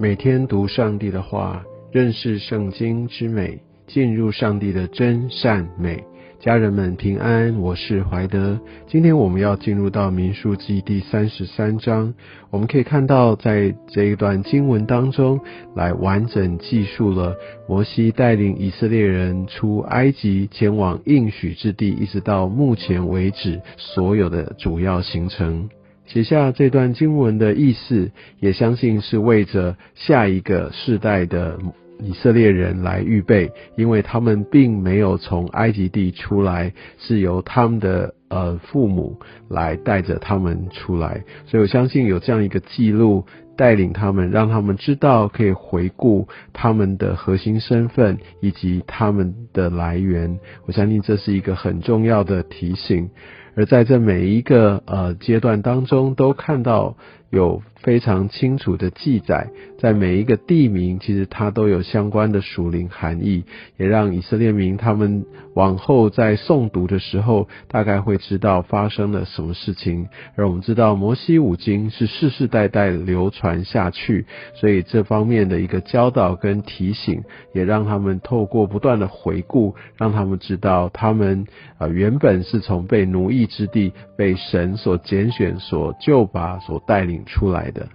[0.00, 3.58] 每天读上帝的话，认识圣经之美，
[3.88, 6.04] 进入上帝的真善美。
[6.38, 8.60] 家人们平安，我是怀德。
[8.86, 12.14] 今天我们要进入到民数记第三十三章，
[12.50, 15.40] 我们可以看到在这一段经文当中，
[15.74, 17.34] 来完整记述了
[17.68, 25.68] 摩西带领以色列人出埃及，前往应许之地，一直到目前为止所有的主要行程。
[26.08, 31.58] 写下这段经文的意思，也相信是为着下一个世代的
[32.00, 39.18] 以色列人来预备，因为他们并没有从埃及地出来，是由他们的呃父母
[39.50, 50.38] 来带着他们出来，所以我相信有这样一个记录，带领他们，让他们知道可以回顾他们的核心身份以及他们的来源。
[50.64, 53.10] 我相信这是一个很重要的提醒。
[53.58, 56.96] 而在这每一个呃阶段当中，都看到
[57.30, 63.44] 有非常清楚的记载，在每一个地名，其实它都有相关的属灵含义，
[63.76, 70.08] 也让以色列民他们往后在诵读的时候，大概会知道发生了什么事情。
[70.36, 83.48] 而我们知道摩西五经是世世代代流传下去，所以这方面的一个教导跟提醒，也让他们透过不断的回顾，让他们知道他们啊原本是从被奴役。
[83.48, 87.88] 之地被神所拣选、所救拔、所带领出来的，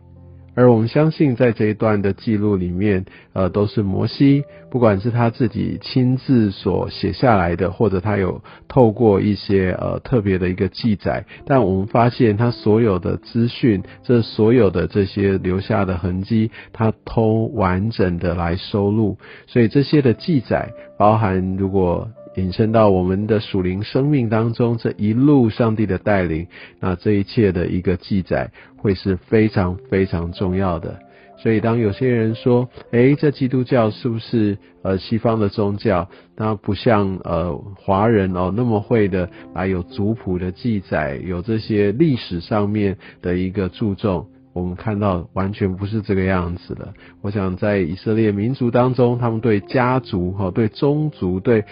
[0.55, 22.09] 而我们相信，在这一段的记录里面，呃，都是摩西，不管是他自己亲自所写下来的，或者他有透过一些呃特别的一个记载，但我们发现他所有的资讯，这所有的这些留下的痕迹，他都完整的来收录，所以这些的记载，包含如果。
[22.35, 26.47] 引申到我们的属灵生命当中，这一路上帝的带领，
[26.79, 30.99] 那这一切的一个记载会是非常非常重要的。
[31.37, 36.07] 所以，当有些人说：“诶，这基督教是不是呃西方的宗教？
[36.37, 46.93] 那不像呃华人哦那么会的来有族谱的记载，有这些历史上面的一个注重。”我们看到完全不是这个样子的。
[47.23, 51.65] 我想在以色列民族当中，他们对家族、哈对宗族、对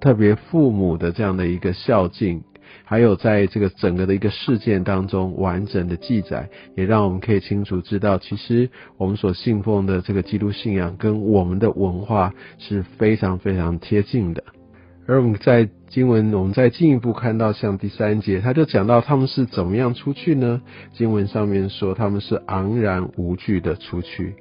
[0.00, 2.42] 特别父母的这样的一个孝敬，
[2.84, 14.42] 还有在这个整个的一个事件当中完整的记载，也让我们可以清楚知道，其实我们所信奉的这个基督信仰跟我们的文化是非常非常贴近的。
[15.06, 20.62] 而我们在经文，我们再进一步看到，像第三节，他就讲到他们是怎么样出去呢？
[20.94, 24.34] 经文上面说，他们是昂然无惧的出去，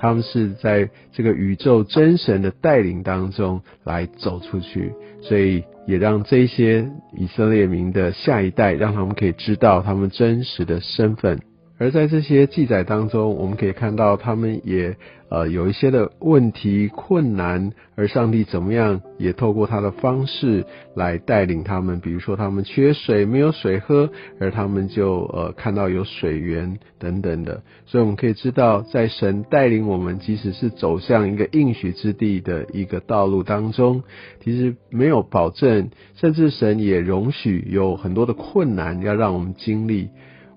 [0.00, 11.40] 他们是在这个宇宙真神的带领当中来走出去，所以也让这些以色列民的下一代，让他们可以知道他们真实的身份。
[11.80, 14.98] 而在这些记载当中，我们可以看到他们也
[15.30, 34.02] 呃有一些的问题困难，而上帝怎么样也透过他的方式来带领他们，比如说他们缺水没有水喝，而他们就呃看到有水源等等的，所以我们可以知道，在神带领我们，即使是走向一个应许之地的一个道路当中，
[34.44, 40.10] 其实没有保证，甚至神也容许有很多的困难要让我们经历。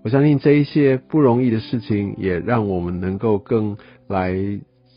[0.03, 3.77] 我相信这一些不容易的事情，也让我们能够更
[4.07, 4.35] 来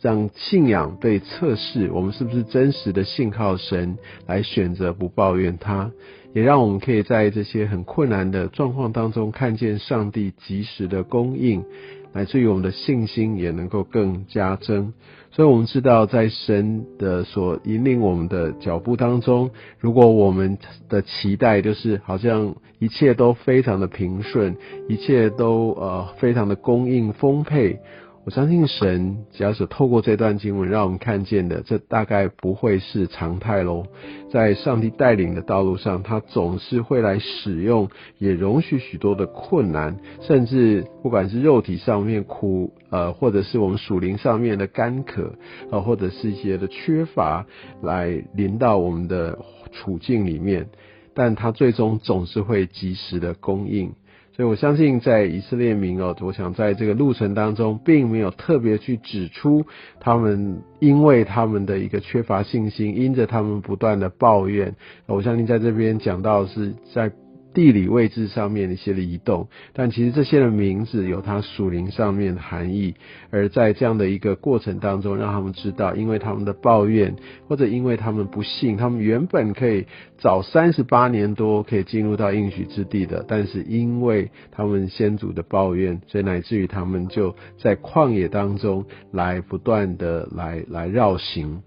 [0.02, 3.96] 让信仰被测试，我们是不是真实的信靠神，
[4.26, 5.92] 来选择不抱怨他，
[6.34, 11.64] 也让我们可以在这些很困难的状况当中，看见上帝及时的供应。
[12.12, 14.94] 来自于我们的信心也能够更加增，
[15.36, 20.56] 所以我们知道，在神的所引领我们的脚步当中，如果我们
[20.88, 24.56] 的期待就是好像一切都非常的平顺，
[24.88, 27.78] 一切都呃非常的供应丰沛。
[28.26, 33.86] 我相信神，假使透过这段经文让我们看见的，这大概不会是常态喽。
[34.32, 37.88] 在上帝带领的道路上，他总是会来使用，
[38.18, 45.32] 也容许许多的困难，甚至不管是肉体上面苦，呃，或者是我们属灵上面的干渴，
[45.70, 47.46] 呃，或者是一些的缺乏，
[47.80, 49.38] 来临到我们的
[49.70, 50.66] 处境里面，
[51.14, 53.92] 但他最终总是会及时的供应。
[54.36, 59.64] 所以我相信，在以色列民哦，我想在这个路程当中，并没有特别去指出
[59.98, 64.76] 他们因为他们的一个缺乏信心，因着他们不断的抱怨。
[65.06, 67.10] 我相信在这边讲到是在
[67.56, 72.96] 地理位置上面的一些的移动，但其实这些的名字有它属灵上面的含义。
[73.30, 77.16] 而在这样的一个过程当中，让他们知道，因为他们的抱怨，
[77.48, 79.86] 或者因为他们不信，他们原本可以
[80.18, 91.62] 早三十八年多可以进入到应许之地的，但是因为他们先祖的抱怨，所以乃至于他们就在旷野当中来不断的来来绕行。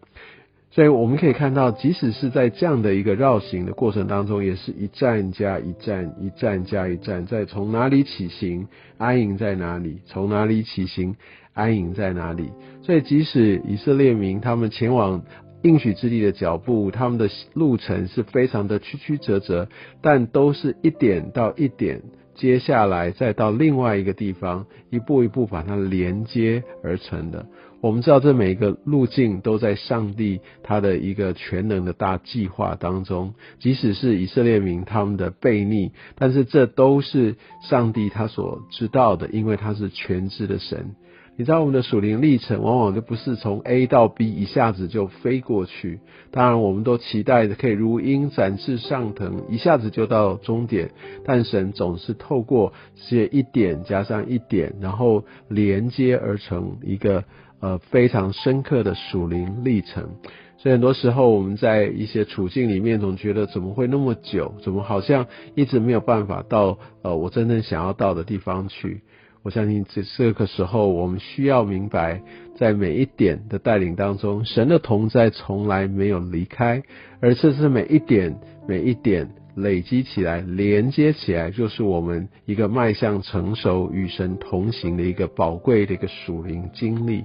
[0.71, 8.67] 所以我们可以看到，即使是在这样的一个绕行的过程当中，也是一站加一站，一站加一站，在从哪里起行，
[8.99, 11.15] 安营在哪里；从哪里起行，
[11.53, 12.51] 安营在哪里。
[12.83, 15.23] 所以，即使以色列民他们前往
[15.63, 19.67] 应许之地的脚步，他们的路程是非常的曲曲折折，
[20.01, 22.03] 但都是一点到一点，
[22.35, 27.47] 接下来再到另外一个地方，一步一步把它连接而成的。
[27.81, 33.33] 我们知道，这每一个路径都在上帝他的一个全能的大计划当中。
[33.59, 40.95] 即使是以色列民他们的悖逆，但是这都是上帝他所知道的，因为他是全知的神。
[41.37, 46.01] 你知道，我们的属灵历程往往就不是从 A 到 B 一下子就飞过去。
[46.31, 50.91] 当然，我们都期待着可以如鹰展翅上腾，一下子就到终点。
[51.23, 52.73] 但神总是透过
[53.09, 57.23] 这一点加上一点，然后连接而成一个。
[57.61, 60.09] 呃，非常深刻的属灵历程，
[60.57, 64.53] 所以很多时候我们在一些处境里面，总觉得怎么会那么久？
[64.63, 69.01] 怎么好像一直没有办法到呃我真正想要到的地方去？
[69.41, 72.21] 我相信这这个时候，我们需要明白，
[72.57, 76.83] 在每一点的带领当中，神的同在从来没有离开，
[77.21, 79.29] 而这是每一点每一点。
[79.61, 87.23] 累积起来，连接起来，就是我们一个迈向成熟、与神同行的一个宝贵的一个属灵经历。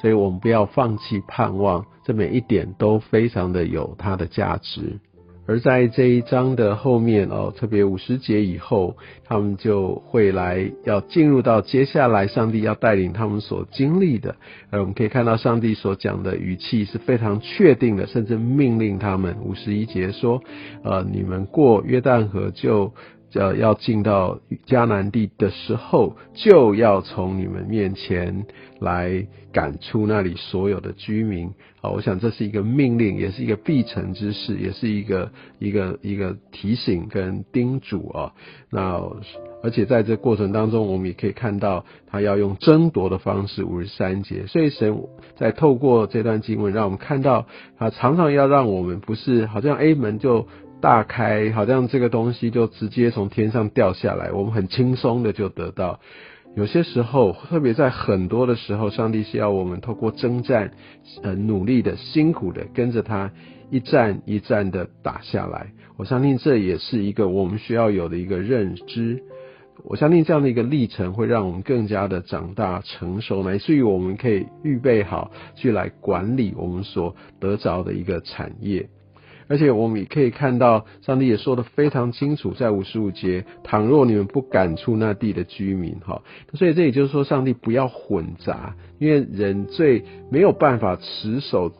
[0.00, 4.98] 所以，我们不要放弃盼望，这每一点都非常的有它的价值。
[5.46, 14.36] 而在这一章的后面哦，特别五十节以后，他们就会来要进入到接下来上帝要带领他们所经历的。
[14.70, 20.42] 而我们可以看到上帝所讲的语气是非常确定的，甚至命令他们五十一节说：
[20.82, 22.92] 呃，你们过约旦河就。
[23.38, 28.46] 要，要进到迦南地的时候，就要从你们面前
[28.80, 31.50] 来赶出那里所有的居民。
[31.80, 38.32] 好，我想这是一个命令，也是一个必成之事，也是一个一个一个提醒跟叮嘱啊。
[38.70, 39.00] 那
[39.62, 44.46] 而且在这过程当中，我们也可以看到他要用争夺的方式，五十三节。
[44.46, 44.98] 所以神
[45.36, 47.46] 在透过这段经文，让我们看到
[47.78, 50.46] 他常常要让我们不是好像 A 门就。
[50.84, 55.98] 大开，好像这个东西就直接从天上掉下来，我们很轻松的就得到。
[56.56, 60.72] 有些时候，特别在很多的时候，上帝是要我们透过征战，
[61.22, 63.32] 呃，努力的、辛苦的，跟着他
[63.70, 65.68] 一战一战的打下来。
[65.96, 69.22] 我相信这也是一个我们需要有的一个认知。
[69.84, 78.90] 我相信这样的一个历程会让我们更加的长大成熟，乃至于我们可以预备好去来管理我们所得着的一个产业。
[79.48, 86.22] 而且我们也可以看到，上帝也说的非常清楚，在五十五节，倘若你们不赶出那地的居民，哈，
[86.54, 91.72] 所以这也就是说，上帝不要混杂，因为人最没有办法持守。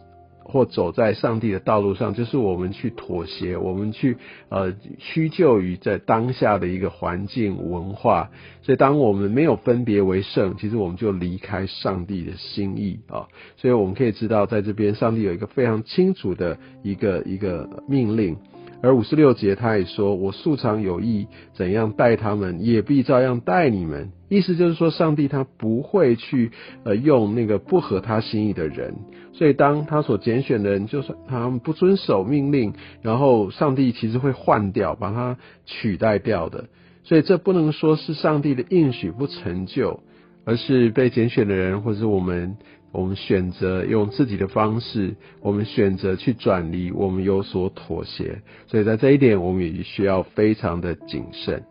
[0.44, 4.19] 或走在上帝的道路上，就是我们去妥协，我们去
[4.50, 8.31] 呃屈就于在当下的一个环境文化。
[8.62, 13.26] 所以，当我们没有分别为圣，其实我们就离开上帝的心意啊。
[13.56, 18.37] 所以，我们可以知道，在这边上帝有一个非常清楚的一个一个命令。
[18.84, 26.50] 而五十六节他也说：“我素常有意怎样待他们，也必照样待你们。”意思就是说，上帝他不会去
[26.84, 28.94] 呃用那个不合他心意的人。
[29.32, 36.67] 所以，当他所拣选的人，就算他们不遵守命令，然后上帝其实会换掉，把他取代掉的。
[37.05, 40.00] 所以，这不能说是上帝的应许不成就，
[40.44, 42.58] 而是被拣选的人，或者我们。
[42.94, 51.65] 我们选择用自己的方式，我们选择去转离，我们有所妥协，所以在这一点，我们也需要非常的谨慎。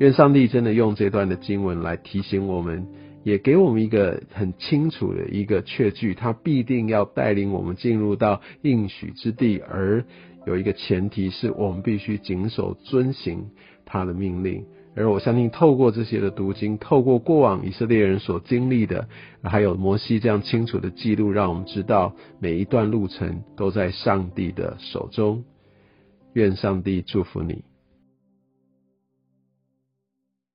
[0.00, 2.86] 愿上帝真的用这段的经文来提醒我们，
[3.22, 10.04] 也给我们一个很清楚的一个确据，他必定要带领我们进入到应许之地，而
[10.46, 13.50] 有一个前提是我们必须谨守遵行
[13.84, 14.64] 他的命令。
[14.96, 19.06] 而我相信，透过这些的读经，透过过往以色列人所经历的，
[19.42, 25.44] 还有摩西这样清楚的记录，让我们知道每一段路程都在上帝的手中。
[26.32, 27.62] 愿上帝祝福你。